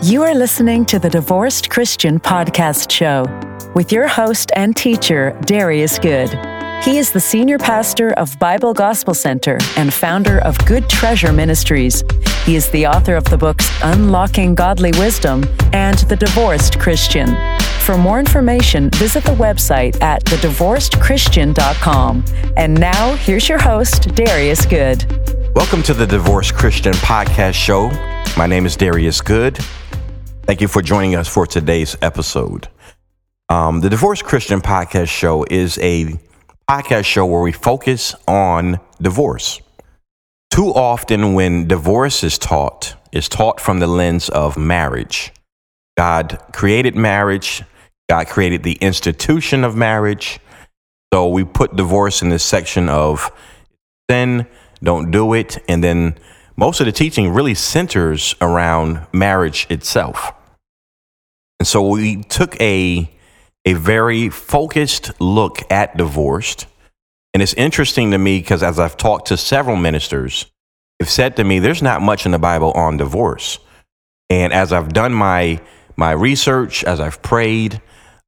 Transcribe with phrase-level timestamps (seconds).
[0.00, 3.24] You are listening to the Divorced Christian Podcast Show
[3.74, 6.30] with your host and teacher, Darius Good.
[6.84, 12.04] He is the senior pastor of Bible Gospel Center and founder of Good Treasure Ministries.
[12.44, 17.36] He is the author of the books Unlocking Godly Wisdom and The Divorced Christian.
[17.80, 22.24] For more information, visit the website at thedivorcedchristian.com.
[22.56, 25.06] And now, here's your host, Darius Good.
[25.56, 27.90] Welcome to the Divorced Christian Podcast Show.
[28.38, 29.58] My name is Darius Good.
[30.44, 32.68] Thank you for joining us for today's episode.
[33.48, 36.20] Um, the Divorce Christian Podcast Show is a
[36.70, 39.60] podcast show where we focus on divorce.
[40.52, 45.32] Too often, when divorce is taught, is taught from the lens of marriage.
[45.96, 47.64] God created marriage.
[48.08, 50.38] God created the institution of marriage.
[51.12, 53.32] So we put divorce in this section of
[54.08, 54.46] sin,
[54.80, 56.16] don't do it, and then
[56.58, 60.32] most of the teaching really centers around marriage itself.
[61.60, 63.10] And so we took a
[63.64, 66.66] a very focused look at divorced.
[67.34, 70.46] And it's interesting to me because as I've talked to several ministers,
[70.98, 73.58] they've said to me, there's not much in the Bible on divorce.
[74.30, 75.60] And as I've done my
[75.96, 77.80] my research, as I've prayed,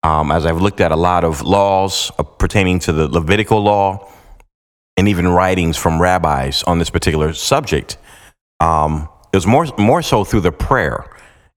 [0.04, 4.08] um, as I've looked at a lot of laws uh, pertaining to the Levitical law,
[4.96, 7.96] and even writings from rabbis on this particular subject,
[8.60, 11.10] um, it was more more so through the prayer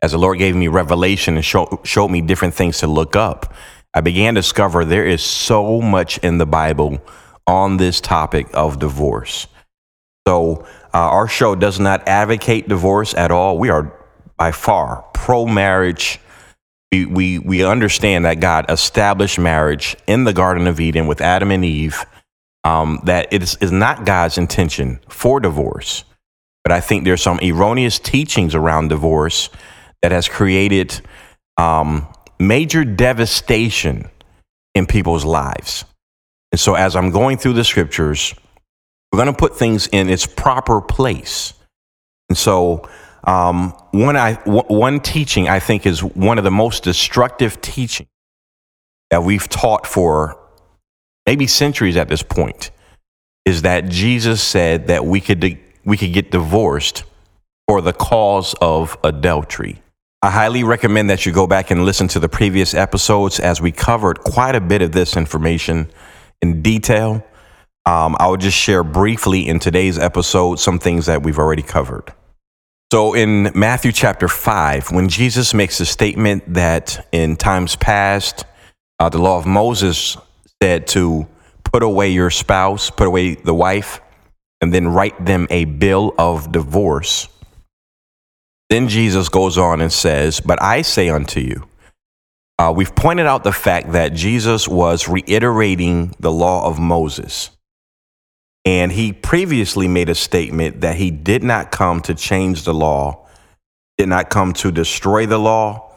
[0.04, 3.54] as the Lord gave me revelation and show, showed me different things to look up,
[3.94, 7.02] I began to discover there is so much in the Bible
[7.48, 9.48] on this topic of divorce.
[10.28, 13.58] So, uh, our show does not advocate divorce at all.
[13.58, 13.98] We are
[14.36, 16.20] by far pro marriage.
[16.92, 21.50] We, we, we understand that God established marriage in the Garden of Eden with Adam
[21.50, 22.06] and Eve,
[22.66, 26.04] um, that it is, is not God's intention for divorce.
[26.64, 29.50] But I think there's some erroneous teachings around divorce
[30.02, 31.02] that has created
[31.58, 32.08] um,
[32.40, 34.10] major devastation
[34.76, 35.86] in people's lives.
[36.52, 38.34] And so, as I'm going through the scriptures,
[39.12, 41.54] we're going to put things in its proper place.
[42.30, 42.88] And so,
[43.24, 48.08] um, one, I, w- one teaching I think is one of the most destructive teaching
[49.12, 50.38] that we've taught for
[51.26, 52.72] maybe centuries at this point
[53.46, 57.04] is that Jesus said that we could, we could get divorced
[57.68, 59.82] for the cause of adultery.
[60.22, 63.72] I highly recommend that you go back and listen to the previous episodes as we
[63.72, 65.90] covered quite a bit of this information
[66.42, 67.26] in detail.
[67.86, 72.14] Um, I will just share briefly in today's episode some things that we've already covered.
[72.94, 78.46] So, in Matthew chapter 5, when Jesus makes a statement that in times past,
[79.00, 80.16] uh, the law of Moses
[80.62, 81.28] said to
[81.64, 84.00] put away your spouse, put away the wife,
[84.64, 87.28] and then write them a bill of divorce.
[88.70, 91.68] Then Jesus goes on and says, But I say unto you,
[92.58, 97.50] uh, we've pointed out the fact that Jesus was reiterating the law of Moses.
[98.64, 103.28] And he previously made a statement that he did not come to change the law,
[103.98, 105.94] did not come to destroy the law,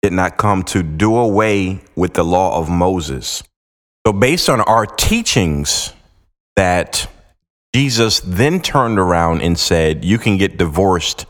[0.00, 3.42] did not come to do away with the law of Moses.
[4.06, 5.92] So, based on our teachings,
[6.54, 7.08] that
[7.76, 11.26] Jesus then turned around and said, You can get divorced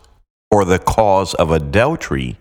[0.48, 2.38] for the cause of adultery,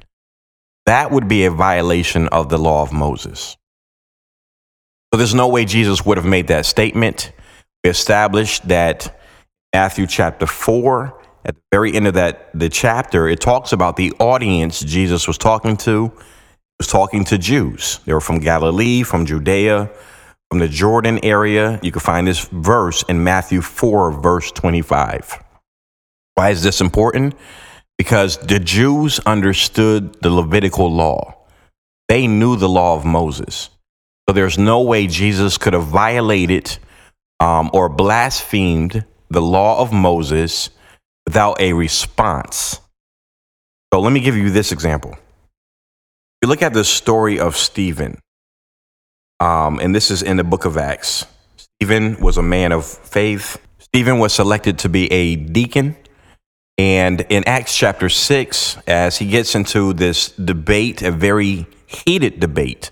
[0.85, 3.57] that would be a violation of the law of Moses.
[5.11, 7.31] So there's no way Jesus would have made that statement.
[7.83, 9.19] We established that
[9.73, 14.13] Matthew chapter 4, at the very end of that the chapter, it talks about the
[14.19, 16.09] audience Jesus was talking to.
[16.09, 18.01] He was talking to Jews.
[18.05, 19.89] They were from Galilee, from Judea,
[20.49, 21.79] from the Jordan area.
[21.83, 25.43] You can find this verse in Matthew 4, verse 25.
[26.35, 27.35] Why is this important?
[27.97, 31.35] because the Jews understood the Levitical law.
[32.09, 33.69] They knew the law of Moses.
[34.27, 36.77] So there's no way Jesus could have violated
[37.39, 40.69] um, or blasphemed the law of Moses
[41.25, 42.79] without a response.
[43.93, 45.11] So let me give you this example.
[45.11, 45.19] If
[46.43, 48.19] you look at the story of Stephen,
[49.39, 51.25] um, and this is in the book of Acts.
[51.57, 53.57] Stephen was a man of faith.
[53.79, 55.95] Stephen was selected to be a deacon
[56.77, 62.91] and in Acts chapter 6, as he gets into this debate, a very heated debate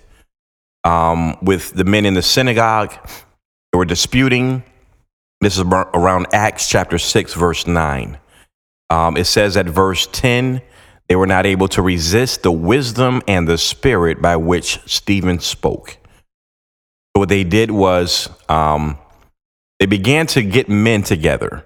[0.84, 2.94] um, with the men in the synagogue,
[3.72, 4.62] they were disputing.
[5.40, 8.18] This is around Acts chapter 6, verse 9.
[8.88, 10.62] Um, it says at verse 10,
[11.08, 15.98] they were not able to resist the wisdom and the spirit by which Stephen spoke.
[17.14, 18.98] So what they did was um,
[19.78, 21.64] they began to get men together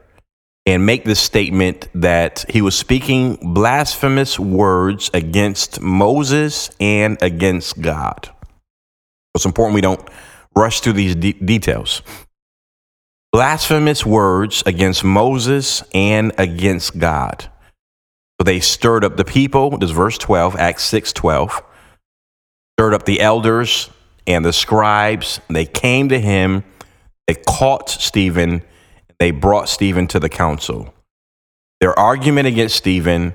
[0.67, 8.29] and make the statement that he was speaking blasphemous words against Moses and against God.
[9.35, 10.07] It's important we don't
[10.55, 12.03] rush through these de- details.
[13.33, 17.51] Blasphemous words against Moses and against God.
[18.39, 21.63] So they stirred up the people, this verse 12, Acts 6 12,
[22.77, 23.89] stirred up the elders
[24.29, 25.41] and the scribes.
[25.49, 26.63] They came to him,
[27.27, 28.63] they caught Stephen
[29.19, 30.95] they brought Stephen to the council.
[31.81, 33.35] Their argument against Stephen,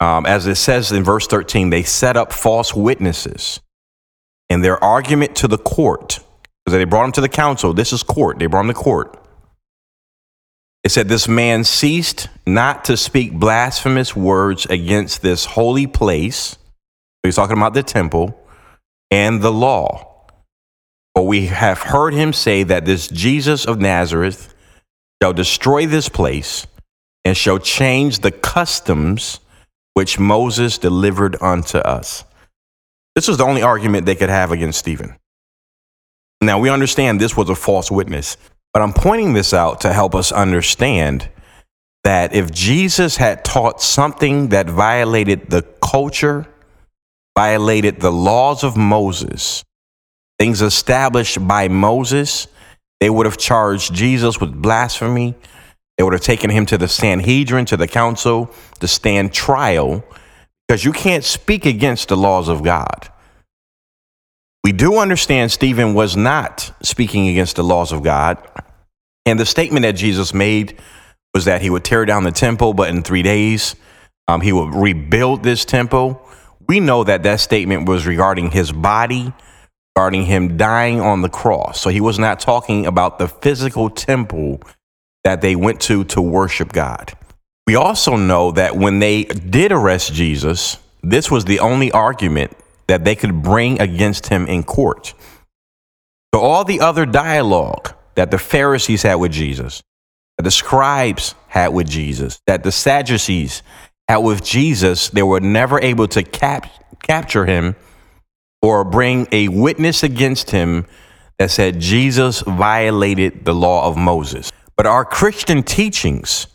[0.00, 3.60] um, as it says in verse 13, they set up false witnesses.
[4.48, 6.20] And their argument to the court,
[6.64, 9.22] because they brought him to the council, this is court, they brought him to court.
[10.84, 16.50] It said, This man ceased not to speak blasphemous words against this holy place.
[16.50, 16.58] So
[17.24, 18.38] he's talking about the temple
[19.10, 20.26] and the law.
[21.14, 24.54] For we have heard him say that this Jesus of Nazareth
[25.22, 26.66] shall destroy this place
[27.24, 29.40] and shall change the customs
[29.94, 32.24] which Moses delivered unto us.
[33.14, 35.16] This was the only argument they could have against Stephen.
[36.42, 38.36] Now, we understand this was a false witness,
[38.74, 41.30] but I'm pointing this out to help us understand
[42.04, 46.46] that if Jesus had taught something that violated the culture,
[47.36, 49.62] violated the laws of Moses,
[50.38, 52.48] things established by Moses,
[53.00, 55.34] they would have charged Jesus with blasphemy.
[55.96, 58.50] They would have taken him to the Sanhedrin, to the council,
[58.80, 60.04] to stand trial,
[60.66, 63.08] because you can't speak against the laws of God.
[64.64, 68.38] We do understand Stephen was not speaking against the laws of God.
[69.24, 70.78] And the statement that Jesus made
[71.32, 73.76] was that he would tear down the temple, but in three days,
[74.26, 76.20] um, he would rebuild this temple.
[76.68, 79.32] We know that that statement was regarding his body
[79.96, 81.80] regarding him dying on the cross.
[81.80, 84.60] So he was not talking about the physical temple
[85.24, 87.14] that they went to to worship God.
[87.66, 92.54] We also know that when they did arrest Jesus, this was the only argument
[92.88, 95.14] that they could bring against him in court.
[96.34, 99.82] So all the other dialogue that the Pharisees had with Jesus,
[100.36, 103.62] that the scribes had with Jesus, that the Sadducees
[104.08, 106.70] had with Jesus, they were never able to cap-
[107.02, 107.76] capture him
[108.62, 110.86] or bring a witness against him
[111.38, 114.50] that said Jesus violated the law of Moses.
[114.76, 116.46] But our Christian teachings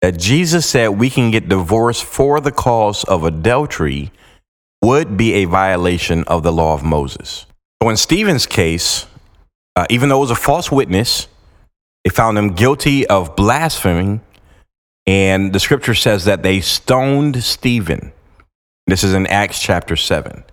[0.00, 4.10] that Jesus said we can get divorced for the cause of adultery
[4.82, 7.46] would be a violation of the law of Moses.
[7.82, 9.06] So in Stephen's case,
[9.76, 11.28] uh, even though it was a false witness,
[12.04, 14.20] they found him guilty of blaspheming,
[15.06, 18.12] and the scripture says that they stoned Stephen.
[18.86, 20.44] This is in Acts chapter 7.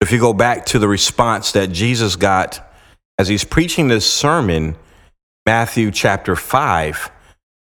[0.00, 2.66] If you go back to the response that Jesus got
[3.18, 4.76] as he's preaching this sermon,
[5.46, 7.10] Matthew chapter 5,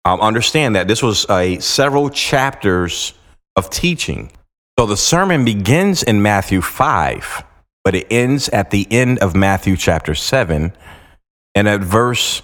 [0.04, 3.14] um, understand that this was a several chapters
[3.56, 4.30] of teaching.
[4.78, 7.44] So the sermon begins in Matthew 5,
[7.84, 10.72] but it ends at the end of Matthew chapter 7.
[11.54, 12.42] And at verse,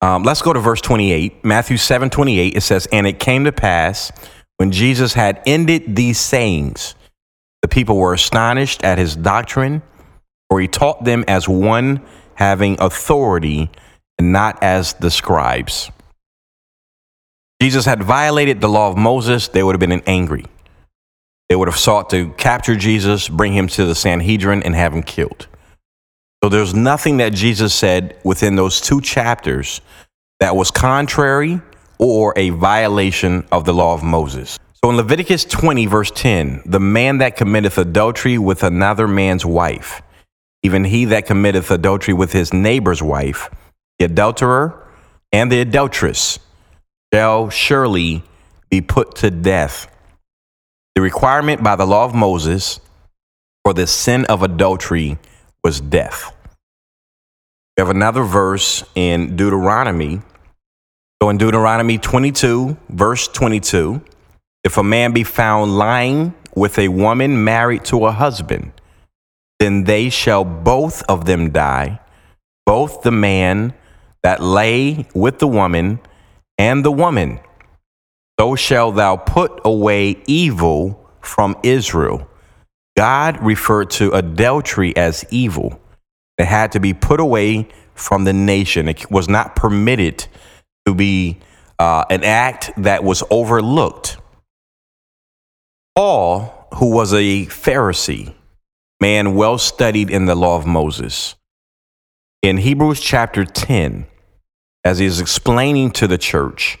[0.00, 1.44] um, let's go to verse 28.
[1.44, 4.12] Matthew 7 28, it says, And it came to pass
[4.56, 6.94] when Jesus had ended these sayings
[7.62, 9.82] the people were astonished at his doctrine,
[10.48, 12.00] for he taught them as one
[12.34, 13.70] having authority
[14.18, 15.90] and not as the scribes.
[17.60, 20.44] Jesus had violated the law of Moses, they would have been angry.
[21.48, 25.02] They would have sought to capture Jesus, bring him to the Sanhedrin, and have him
[25.02, 25.48] killed.
[26.42, 29.80] So there's nothing that Jesus said within those two chapters
[30.40, 31.60] that was contrary
[31.98, 34.58] or a violation of the law of Moses.
[34.84, 40.00] So in Leviticus 20, verse 10, the man that committeth adultery with another man's wife,
[40.62, 43.50] even he that committeth adultery with his neighbor's wife,
[43.98, 44.86] the adulterer
[45.32, 46.38] and the adulteress,
[47.12, 48.22] shall surely
[48.70, 49.88] be put to death.
[50.94, 52.78] The requirement by the law of Moses
[53.64, 55.18] for the sin of adultery
[55.64, 56.34] was death.
[57.76, 60.20] We have another verse in Deuteronomy.
[61.22, 64.00] So in Deuteronomy 22, verse 22,
[64.64, 68.72] if a man be found lying with a woman married to a husband,
[69.58, 72.00] then they shall both of them die,
[72.66, 73.74] both the man
[74.22, 76.00] that lay with the woman
[76.58, 77.40] and the woman.
[78.38, 82.28] So shall thou put away evil from Israel.
[82.98, 85.80] God referred to adultery as evil.
[86.38, 88.88] It had to be put away from the nation.
[88.88, 90.26] It was not permitted
[90.86, 91.38] to be
[91.78, 94.18] uh, an act that was overlooked.
[95.96, 98.34] Paul, who was a Pharisee,
[99.00, 101.36] man well studied in the law of Moses,
[102.42, 104.08] in Hebrews chapter 10,
[104.84, 106.78] as he is explaining to the church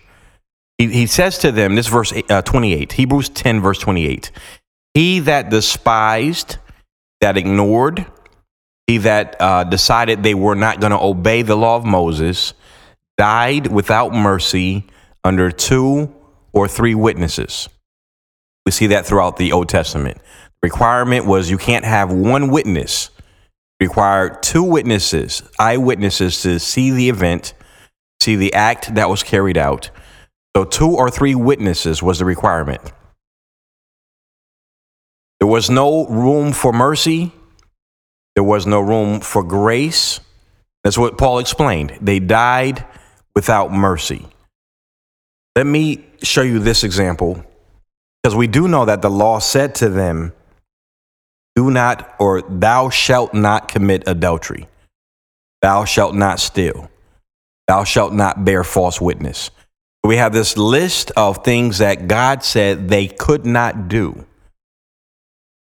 [0.78, 4.32] He, he says to them, this verse uh, 28, Hebrews 10, verse 28,
[4.94, 6.56] He that despised,
[7.20, 8.06] that ignored,
[8.86, 12.54] he that uh, decided they were not going to obey the law of Moses,
[13.18, 14.84] died without mercy
[15.24, 16.14] under two
[16.52, 17.68] or three witnesses.
[18.64, 20.16] We see that throughout the Old Testament.
[20.18, 23.10] The requirement was you can't have one witness.
[23.80, 27.54] required two witnesses, eyewitnesses to see the event,
[28.20, 29.90] see the act that was carried out.
[30.56, 32.80] So two or three witnesses was the requirement.
[35.40, 37.32] There was no room for mercy.
[38.34, 40.20] There was no room for grace.
[40.84, 41.98] That's what Paul explained.
[42.00, 42.84] They died
[43.34, 44.26] without mercy.
[45.56, 47.44] Let me show you this example
[48.22, 50.32] because we do know that the law said to them,
[51.56, 54.68] Do not, or thou shalt not commit adultery,
[55.62, 56.90] thou shalt not steal,
[57.66, 59.50] thou shalt not bear false witness.
[60.04, 64.27] We have this list of things that God said they could not do.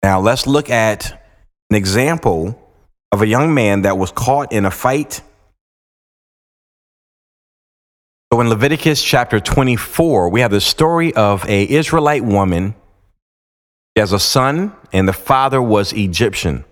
[0.02, 1.12] Now, let's look at
[1.69, 2.59] an example
[3.12, 5.21] of a young man that was caught in a fight.
[8.33, 12.75] So in Leviticus chapter 24, we have the story of a Israelite woman.
[13.97, 16.64] She has a son, and the father was Egyptian.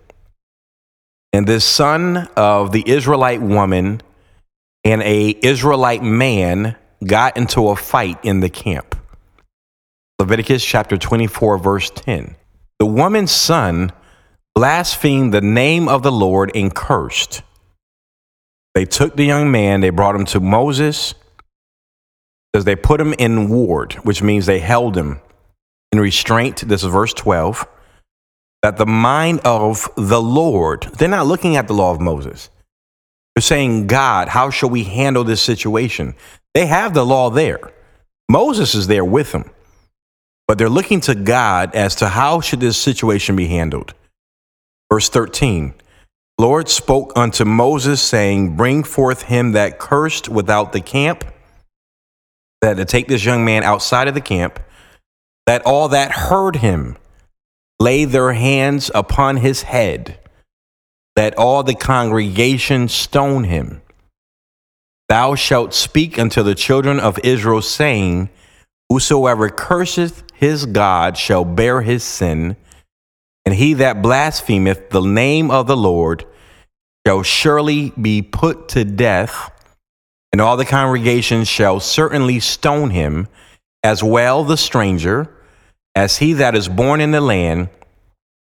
[1.33, 4.01] And this son of the Israelite woman
[4.83, 8.95] and a Israelite man got into a fight in the camp.
[10.17, 12.35] Leviticus chapter 24, verse 10.
[12.79, 13.91] The woman's son
[14.55, 17.41] blasphemed the name of the Lord and cursed.
[18.73, 21.13] They took the young man, they brought him to Moses,
[22.51, 25.19] because they put him in ward, which means they held him
[25.91, 26.67] in restraint.
[26.67, 27.67] This is verse 12.
[28.63, 32.49] That the mind of the Lord, they're not looking at the law of Moses.
[33.35, 36.15] They're saying, God, how shall we handle this situation?
[36.53, 37.71] They have the law there.
[38.29, 39.49] Moses is there with them.
[40.49, 43.93] But they're looking to God as to how should this situation be handled.
[44.91, 45.75] Verse 13.
[46.39, 51.23] Lord spoke unto Moses, saying, Bring forth him that cursed without the camp,
[52.61, 54.59] that to take this young man outside of the camp,
[55.45, 56.97] that all that heard him
[57.79, 60.17] lay their hands upon his head,
[61.15, 63.83] that all the congregation stone him.
[65.09, 68.31] Thou shalt speak unto the children of Israel, saying,
[68.89, 72.57] Whosoever curseth his God shall bear his sin,
[73.45, 76.25] and he that blasphemeth the name of the Lord
[77.05, 79.51] shall surely be put to death,
[80.31, 83.27] and all the congregation shall certainly stone him,
[83.83, 85.33] as well the stranger,
[85.95, 87.69] as he that is born in the land,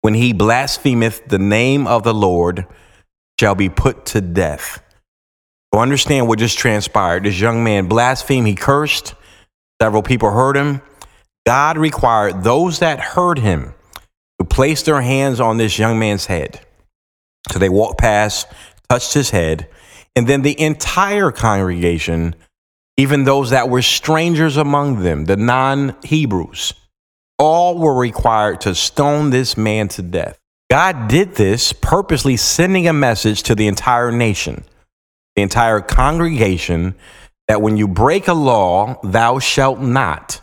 [0.01, 2.65] when he blasphemeth the name of the Lord,
[3.39, 4.83] shall be put to death.
[5.73, 7.23] So understand what just transpired.
[7.23, 9.13] This young man blasphemed, he cursed.
[9.81, 10.83] Several people heard him.
[11.43, 13.73] God required those that heard him
[14.37, 16.61] to place their hands on this young man's head.
[17.51, 18.45] So they walked past,
[18.89, 19.67] touched his head,
[20.15, 22.35] and then the entire congregation,
[22.95, 26.75] even those that were strangers among them, the non Hebrews,
[27.39, 30.37] all were required to stone this man to death.
[30.69, 34.63] God did this purposely sending a message to the entire nation,
[35.35, 36.93] the entire congregation,
[37.51, 40.39] that when you break a law, thou shalt not.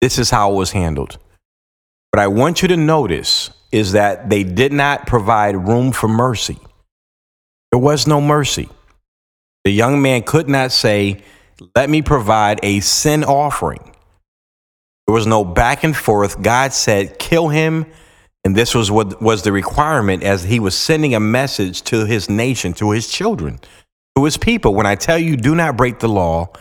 [0.00, 1.18] This is how it was handled.
[2.10, 6.56] What I want you to notice is that they did not provide room for mercy.
[7.70, 8.70] There was no mercy.
[9.64, 11.22] The young man could not say,
[11.76, 13.82] Let me provide a sin offering.
[15.06, 16.40] There was no back and forth.
[16.40, 17.84] God said, kill him.
[18.42, 22.30] And this was what was the requirement as he was sending a message to his
[22.30, 23.60] nation, to his children,
[24.16, 24.74] to his people.
[24.74, 26.52] When I tell you, do not break the law,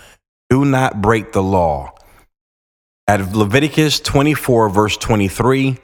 [0.50, 1.94] do not break the law.
[3.08, 5.78] At Leviticus 24, verse 23,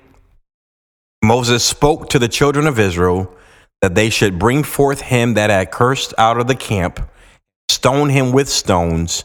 [1.24, 3.34] Moses spoke to the children of Israel
[3.82, 7.10] that they should bring forth him that had cursed out of the camp,
[7.70, 9.24] stone him with stones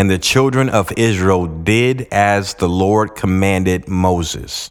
[0.00, 4.70] and the children of Israel did as the Lord commanded Moses.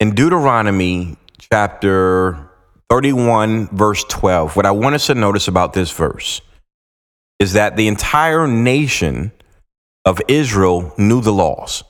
[0.00, 2.49] In Deuteronomy chapter
[2.90, 6.40] 31, verse 12, what I want us to notice about this verse
[7.38, 9.30] is that the entire nation
[10.04, 11.84] of Israel knew the laws.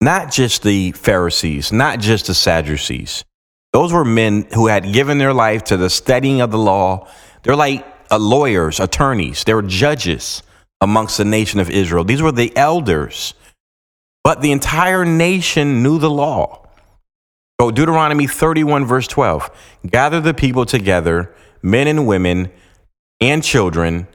[0.00, 3.24] Not just the Pharisees, not just the Sadducees.
[3.72, 7.08] Those were men who had given their life to the studying of the law.
[7.42, 10.42] They're like uh, lawyers, attorneys, they were judges
[10.80, 12.04] amongst the nation of Israel.
[12.04, 13.34] These were the elders,
[14.24, 16.66] but the entire nation knew the law.
[17.68, 19.50] Deuteronomy 31, verse 12
[19.86, 22.50] gather the people together, men and women
[23.20, 24.06] and children,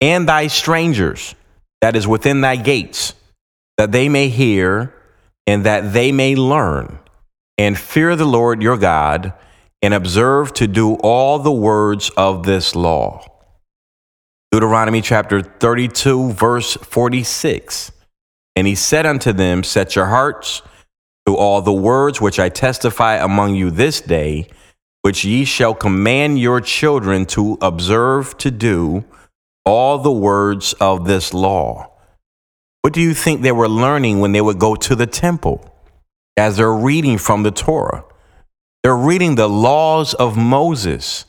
[0.00, 1.34] and thy strangers.
[1.82, 3.12] that is within thy gates,
[3.76, 4.94] that they may hear
[5.46, 6.98] and that they may learn
[7.58, 9.34] and fear the Lord your God
[9.82, 13.24] and observe to do all the words of this law.
[14.50, 17.92] Deuteronomy chapter 32, verse 46.
[18.56, 20.62] And he said unto them, Set your hearts
[21.26, 24.48] to all the words which I testify among you this day,
[25.02, 29.04] which ye shall command your children to observe to do
[29.64, 31.90] all the words of this law.
[32.82, 35.74] What do you think they were learning when they would go to the temple
[36.36, 38.04] as they're reading from the Torah?
[38.84, 41.24] They're reading the laws of Moses.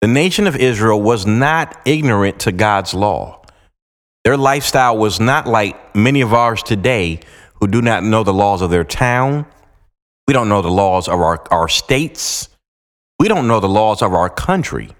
[0.00, 3.42] The nation of Israel was not ignorant to God's law.
[4.24, 7.20] Their lifestyle was not like many of ours today
[7.60, 9.46] who do not know the laws of their town.
[10.26, 12.48] We don't know the laws of our, our states.
[13.18, 14.90] We don't know the laws of our country.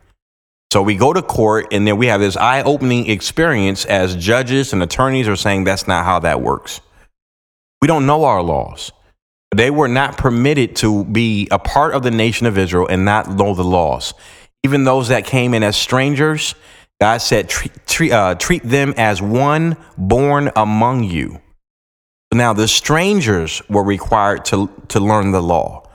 [0.72, 4.72] So we go to court and then we have this eye opening experience as judges
[4.72, 6.80] and attorneys are saying that's not how that works.
[7.82, 8.92] We don't know our laws.
[9.54, 13.28] They were not permitted to be a part of the nation of Israel and not
[13.28, 14.14] know the laws.
[14.62, 16.54] Even those that came in as strangers,
[17.00, 21.40] God said, treat, treat, uh, treat them as one born among you.
[22.32, 25.88] Now, the strangers were required to, to learn the law.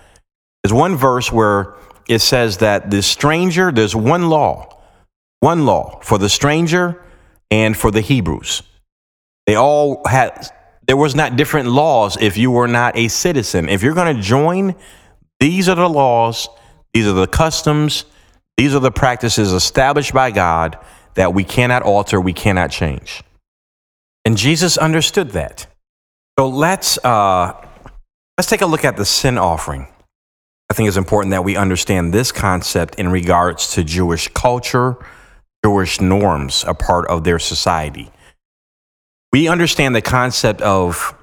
[0.64, 1.76] There's one verse where
[2.08, 4.78] it says that the stranger, there's one law,
[5.40, 7.02] one law for the stranger
[7.50, 8.64] and for the Hebrews.
[9.46, 10.48] They all had,
[10.88, 13.70] there was not different laws if you were not a citizen.
[13.70, 14.76] If you're going to join,
[15.40, 16.50] these are the laws,
[16.94, 18.06] these are the customs,
[18.58, 20.78] these are the practices established by God
[21.14, 23.24] that we cannot alter, we cannot change.
[24.26, 25.68] And Jesus understood that.
[26.38, 27.54] So let's uh,
[28.38, 29.88] let's take a look at the sin offering.
[30.70, 34.98] I think it's important that we understand this concept in regards to Jewish culture,
[35.64, 38.12] Jewish norms, a part of their society.
[39.32, 41.16] We understand the concept of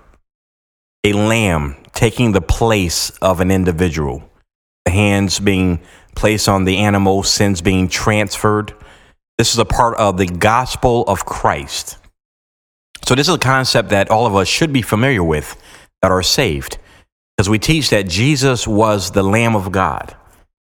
[1.04, 4.30] a lamb taking the place of an individual,
[4.86, 5.80] the hands being
[6.14, 8.72] placed on the animal, sins being transferred.
[9.36, 11.98] This is a part of the gospel of Christ.
[13.06, 15.56] So, this is a concept that all of us should be familiar with
[16.02, 16.78] that are saved
[17.36, 20.16] because we teach that Jesus was the Lamb of God.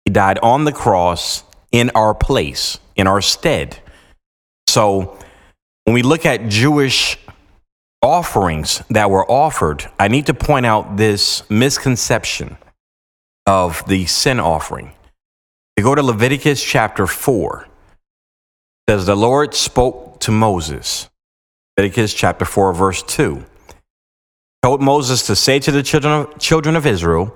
[0.05, 3.79] He died on the cross in our place, in our stead.
[4.67, 5.17] So,
[5.83, 7.17] when we look at Jewish
[8.01, 12.57] offerings that were offered, I need to point out this misconception
[13.45, 14.93] of the sin offering.
[15.77, 17.67] You go to Leviticus chapter 4.
[18.87, 21.09] It says, The Lord spoke to Moses.
[21.77, 23.43] Leviticus chapter 4, verse 2.
[24.61, 27.35] Told Moses to say to the children of, children of Israel,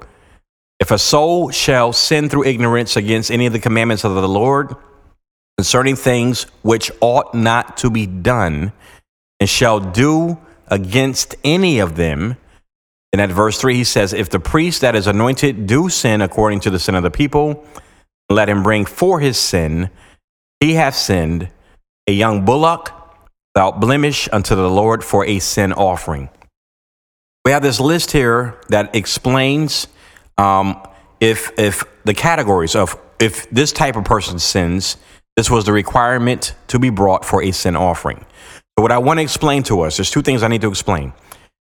[0.80, 4.76] If a soul shall sin through ignorance against any of the commandments of the Lord
[5.58, 8.71] concerning things which ought not to be done,
[9.39, 12.38] and shall do against any of them,
[13.12, 16.60] and at verse 3, he says, If the priest that is anointed do sin according
[16.62, 17.65] to the sin of the people,
[18.30, 19.89] let him bring for his sin,
[20.60, 21.50] he hath sinned,
[22.08, 22.96] a young bullock
[23.58, 26.30] without blemish unto the Lord for a sin offering.
[27.43, 29.88] We have this list here that explains
[30.38, 30.80] um,
[31.20, 34.98] if if the categories of if this type of person sins,
[35.36, 38.24] this was the requirement to be brought for a sin offering.
[38.78, 41.13] So what I want to explain to us, there's two things I need to explain.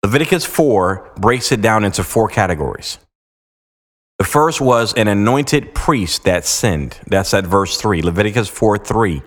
[0.05, 2.99] Leviticus 4 breaks it down into four categories.
[4.19, 7.01] The first was an anointed priest that sinned.
[7.07, 9.23] That's at verse 3, Leviticus 4 3.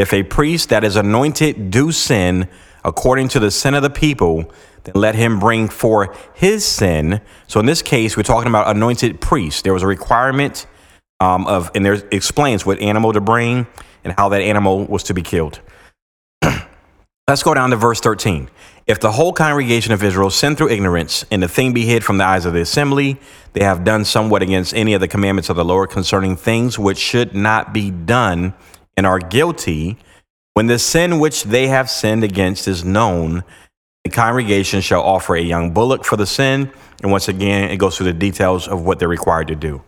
[0.00, 2.48] If a priest that is anointed do sin
[2.82, 4.50] according to the sin of the people,
[4.84, 7.20] then let him bring for his sin.
[7.48, 9.62] So in this case, we're talking about anointed priest.
[9.62, 10.66] There was a requirement
[11.20, 13.66] um, of, and there explains what animal to bring
[14.02, 15.60] and how that animal was to be killed.
[17.28, 18.48] Let's go down to verse 13.
[18.86, 22.16] If the whole congregation of Israel sin through ignorance, and the thing be hid from
[22.16, 23.20] the eyes of the assembly,
[23.52, 26.96] they have done somewhat against any of the commandments of the Lord concerning things which
[26.96, 28.54] should not be done
[29.00, 29.96] and are guilty,
[30.52, 33.44] when the sin which they have sinned against is known,
[34.04, 36.70] the congregation shall offer a young bullock for the sin.
[37.02, 39.82] And once again, it goes through the details of what they're required to do.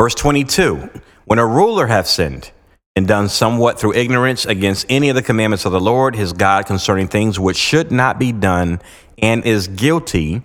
[0.00, 0.88] Verse 22
[1.26, 2.52] When a ruler hath sinned
[2.96, 6.64] and done somewhat through ignorance against any of the commandments of the Lord his God
[6.64, 8.80] concerning things which should not be done,
[9.18, 10.40] and is guilty,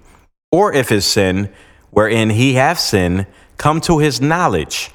[0.51, 1.53] or if his sin,
[1.89, 4.91] wherein he hath sinned, come to his knowledge,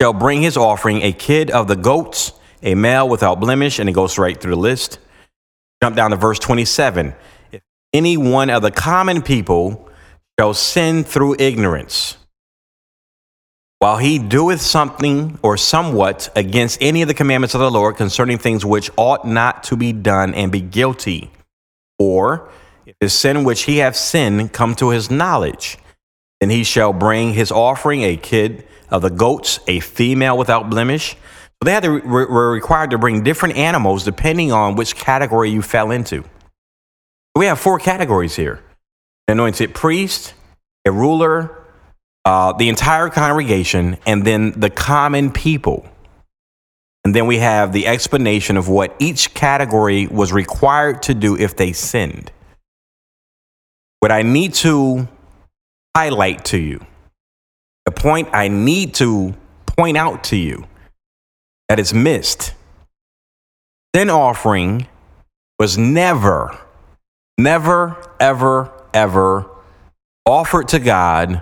[0.00, 2.32] shall bring his offering a kid of the goats,
[2.62, 4.98] a male without blemish, and it goes right through the list.
[5.82, 7.14] Jump down to verse 27.
[7.52, 9.88] If any one of the common people
[10.38, 12.16] shall sin through ignorance,
[13.78, 18.38] while he doeth something or somewhat against any of the commandments of the Lord concerning
[18.38, 21.30] things which ought not to be done and be guilty,
[21.98, 22.50] or
[22.86, 25.78] if the sin which he hath sinned come to his knowledge,
[26.40, 31.16] then he shall bring his offering, a kid of the goats, a female without blemish.
[31.64, 35.90] They had to, were required to bring different animals depending on which category you fell
[35.90, 36.24] into.
[37.34, 38.62] We have four categories here
[39.28, 40.34] anointed priest,
[40.86, 41.54] a ruler,
[42.24, 45.86] uh, the entire congregation, and then the common people.
[47.04, 51.56] And then we have the explanation of what each category was required to do if
[51.56, 52.32] they sinned.
[54.00, 55.08] What I need to
[55.96, 56.84] highlight to you,
[57.88, 60.66] the point I need to point out to you
[61.70, 62.52] that is missed.
[63.96, 64.86] Sin offering
[65.58, 66.54] was never,
[67.38, 69.46] never, ever, ever
[70.26, 71.40] offered to God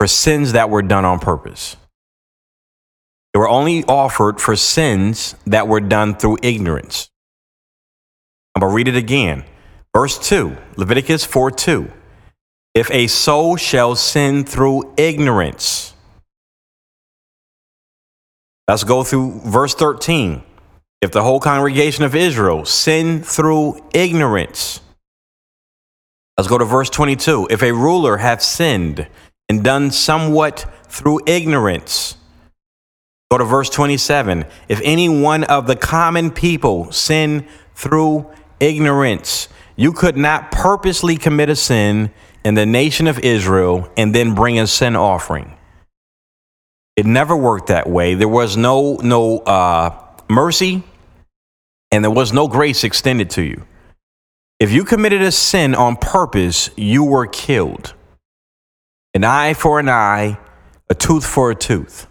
[0.00, 1.76] for sins that were done on purpose.
[3.34, 7.10] They were only offered for sins that were done through ignorance.
[8.54, 9.44] I'm going to read it again.
[9.94, 11.92] Verse 2, Leviticus 4 2.
[12.74, 15.92] If a soul shall sin through ignorance,
[18.66, 20.42] let's go through verse 13.
[21.02, 24.80] If the whole congregation of Israel sin through ignorance,
[26.38, 27.48] let's go to verse 22.
[27.50, 29.06] If a ruler hath sinned
[29.50, 32.16] and done somewhat through ignorance,
[33.30, 34.46] go to verse 27.
[34.68, 38.30] If any one of the common people sin through
[38.60, 42.10] ignorance, you could not purposely commit a sin
[42.44, 45.56] in the nation of Israel and then bring a sin offering.
[46.96, 48.14] It never worked that way.
[48.14, 49.96] There was no no uh,
[50.28, 50.82] mercy,
[51.90, 53.66] and there was no grace extended to you.
[54.60, 57.94] If you committed a sin on purpose, you were killed.
[59.14, 60.38] An eye for an eye,
[60.88, 62.06] a tooth for a tooth.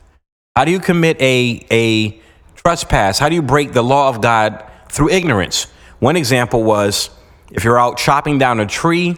[0.55, 2.19] How do you commit a a
[2.55, 3.19] trespass?
[3.19, 5.65] How do you break the law of God through ignorance?
[5.99, 7.11] One example was
[7.51, 9.17] if you're out chopping down a tree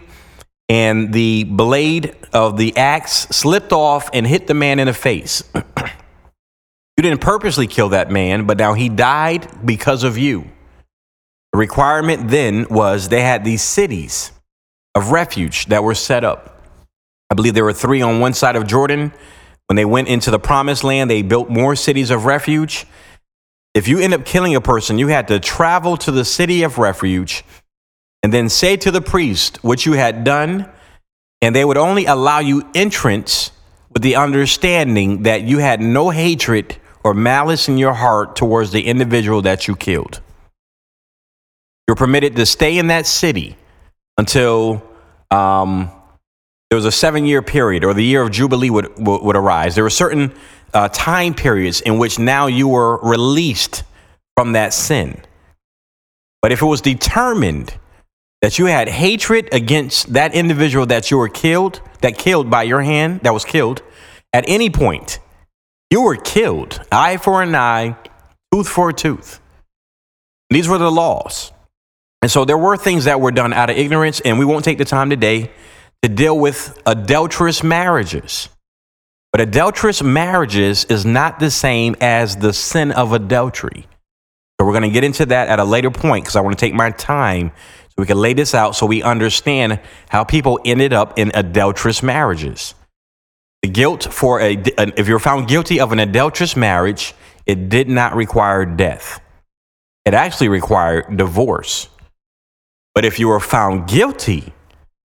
[0.68, 5.42] and the blade of the axe slipped off and hit the man in the face.
[5.54, 10.44] you didn't purposely kill that man, but now he died because of you.
[11.52, 14.32] The requirement then was they had these cities
[14.94, 16.62] of refuge that were set up.
[17.30, 19.12] I believe there were three on one side of Jordan.
[19.66, 22.86] When they went into the promised land, they built more cities of refuge.
[23.74, 26.78] If you end up killing a person, you had to travel to the city of
[26.78, 27.44] refuge
[28.24, 30.66] and then say to the priest what you had done,
[31.42, 33.50] and they would only allow you entrance
[33.90, 38.86] with the understanding that you had no hatred or malice in your heart towards the
[38.86, 40.22] individual that you killed.
[41.86, 43.58] You're permitted to stay in that city
[44.16, 44.82] until
[45.30, 45.90] um,
[46.70, 49.74] there was a seven year period or the year of Jubilee would, would, would arise.
[49.74, 50.32] There were certain
[50.72, 53.82] uh, time periods in which now you were released
[54.34, 55.20] from that sin.
[56.40, 57.74] But if it was determined
[58.44, 62.82] that you had hatred against that individual that you were killed, that killed by your
[62.82, 63.80] hand, that was killed,
[64.34, 65.18] at any point,
[65.88, 66.78] you were killed.
[66.92, 67.96] Eye for an eye,
[68.52, 69.40] tooth for a tooth.
[70.50, 71.52] These were the laws.
[72.20, 74.76] And so there were things that were done out of ignorance, and we won't take
[74.76, 75.50] the time today
[76.02, 78.50] to deal with adulterous marriages.
[79.32, 83.86] But adulterous marriages is not the same as the sin of adultery.
[84.60, 86.62] So we're going to get into that at a later point because I want to
[86.62, 87.50] take my time
[87.96, 92.02] so we can lay this out so we understand how people ended up in adulterous
[92.02, 92.74] marriages.
[93.62, 94.60] The guilt for a,
[94.98, 97.14] if you're found guilty of an adulterous marriage,
[97.46, 99.20] it did not require death.
[100.04, 101.88] It actually required divorce.
[102.94, 104.52] But if you were found guilty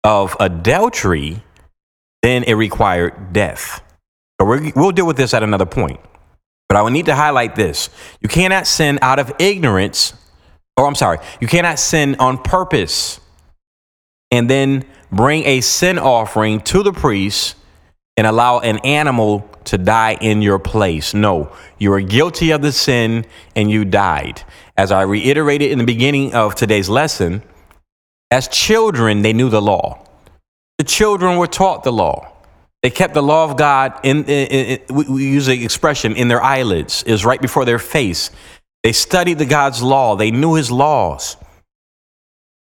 [0.02, 1.42] of adultery,
[2.22, 3.82] then it required death.
[4.40, 6.00] So we will deal with this at another point.
[6.68, 7.90] But I will need to highlight this.
[8.20, 10.14] You cannot sin out of ignorance
[10.80, 11.18] Oh, I'm sorry.
[11.42, 13.20] You cannot sin on purpose
[14.30, 17.54] and then bring a sin offering to the priest
[18.16, 21.12] and allow an animal to die in your place.
[21.12, 24.42] No, you are guilty of the sin and you died.
[24.74, 27.42] As I reiterated in the beginning of today's lesson,
[28.30, 30.06] as children, they knew the law.
[30.78, 32.32] The children were taught the law.
[32.82, 36.42] They kept the law of God in, in, in we use the expression in their
[36.42, 38.30] eyelids, is right before their face.
[38.84, 41.36] They studied the God's law, they knew his laws.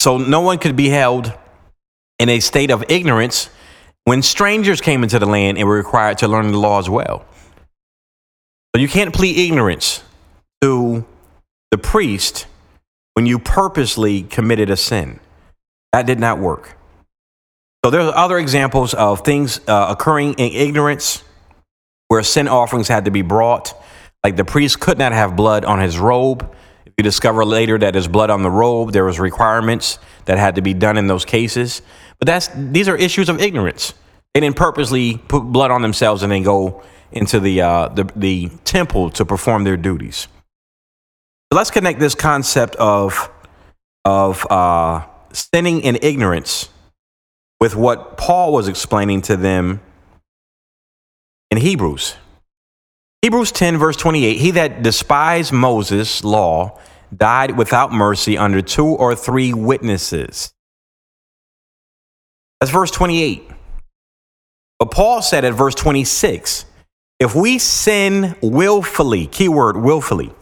[0.00, 1.32] So no one could be held
[2.18, 3.50] in a state of ignorance
[4.04, 7.24] when strangers came into the land and were required to learn the law as well.
[8.74, 10.02] So you can't plead ignorance
[10.62, 11.04] to
[11.70, 12.46] the priest
[13.14, 15.20] when you purposely committed a sin.
[15.92, 16.76] That did not work.
[17.84, 21.22] So there are other examples of things uh, occurring in ignorance.
[22.08, 23.74] where sin offerings had to be brought.
[24.28, 26.54] Like the priest could not have blood on his robe.
[26.84, 30.56] If you discover later that there's blood on the robe, there was requirements that had
[30.56, 31.80] to be done in those cases.
[32.18, 33.94] But that's these are issues of ignorance.
[34.34, 38.50] They didn't purposely put blood on themselves and then go into the uh, the, the
[38.64, 40.28] temple to perform their duties.
[41.50, 43.30] So let's connect this concept of
[44.04, 46.68] of uh, sinning in ignorance
[47.62, 49.80] with what Paul was explaining to them
[51.50, 52.16] in Hebrews.
[53.22, 56.78] Hebrews 10, verse 28 He that despised Moses' law
[57.14, 60.52] died without mercy under two or three witnesses.
[62.60, 63.50] That's verse 28.
[64.78, 66.66] But Paul said at verse 26
[67.18, 70.32] if we sin willfully, keyword willfully,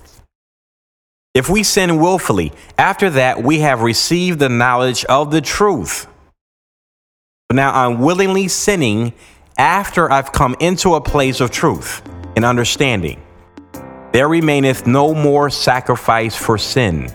[1.32, 6.06] if we sin willfully, after that we have received the knowledge of the truth.
[7.48, 9.14] But now I'm willingly sinning
[9.56, 12.02] after I've come into a place of truth
[12.36, 13.20] and understanding.
[14.12, 17.10] There remaineth no more sacrifice for sin.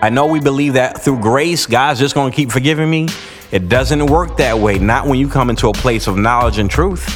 [0.00, 3.08] I know we believe that through grace, God's just going to keep forgiving me.
[3.50, 6.70] It doesn't work that way, not when you come into a place of knowledge and
[6.70, 7.06] truth.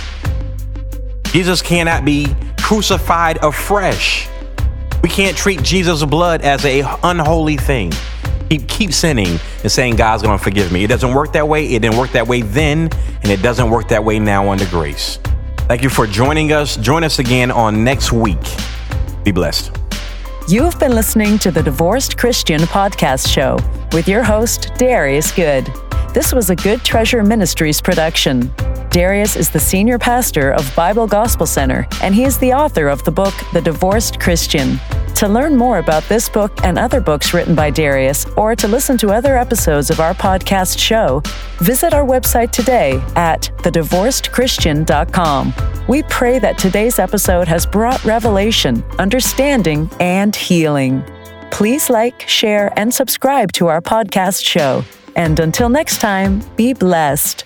[1.26, 2.26] Jesus cannot be
[2.58, 4.28] crucified afresh.
[5.02, 7.92] We can't treat Jesus' blood as a unholy thing.
[8.48, 10.82] Keep, keep sinning and saying God's going to forgive me.
[10.82, 11.66] It doesn't work that way.
[11.66, 12.90] It didn't work that way then,
[13.22, 15.18] and it doesn't work that way now under grace.
[15.70, 16.76] Thank you for joining us.
[16.76, 18.42] Join us again on next week.
[19.22, 19.70] Be blessed.
[20.48, 23.56] You have been listening to the Divorced Christian Podcast Show
[23.92, 25.72] with your host, Darius Good.
[26.12, 28.52] This was a Good Treasure Ministries production.
[28.90, 33.04] Darius is the senior pastor of Bible Gospel Center, and he is the author of
[33.04, 34.80] the book, The Divorced Christian.
[35.20, 38.96] To learn more about this book and other books written by Darius, or to listen
[38.96, 41.22] to other episodes of our podcast show,
[41.58, 45.52] visit our website today at thedivorcedchristian.com.
[45.86, 51.04] We pray that today's episode has brought revelation, understanding, and healing.
[51.50, 54.82] Please like, share, and subscribe to our podcast show.
[55.16, 57.44] And until next time, be blessed.